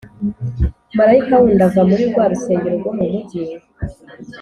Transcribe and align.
Marayika 0.97 1.33
wundi 1.41 1.63
ava 1.67 1.81
muri 1.89 2.03
rwa 2.11 2.23
rusengero 2.31 2.75
rwo 2.81 2.91
mu 2.97 3.05
mugi 3.11 3.41